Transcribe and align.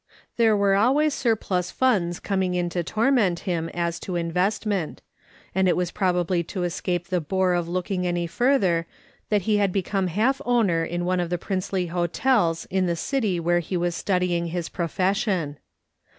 There 0.35 0.57
were 0.57 0.73
always 0.73 1.13
surplus 1.13 1.69
funds 1.69 2.19
coming 2.19 2.55
in 2.55 2.69
to 2.69 2.81
torment 2.83 3.41
him 3.41 3.69
as 3.69 3.99
to 3.99 4.15
investment; 4.15 5.03
and 5.53 5.67
it 5.67 5.77
was 5.77 5.91
probably 5.91 6.41
to 6.45 6.63
escape 6.63 7.09
the 7.09 7.21
bore 7.21 7.53
of 7.53 7.67
looking 7.69 8.07
any 8.07 8.25
further 8.25 8.87
that 9.29 9.43
he 9.43 9.57
had 9.57 9.71
become 9.71 10.07
half 10.07 10.41
owner 10.43 10.83
in 10.83 11.05
one 11.05 11.19
of 11.19 11.29
the 11.29 11.37
princely 11.37 11.85
hotels 11.85 12.65
in 12.71 12.87
the 12.87 12.95
city 12.95 13.39
where 13.39 13.59
he 13.59 13.77
was 13.77 13.93
studying 13.95 14.47
his 14.47 14.69
profession. 14.69 15.59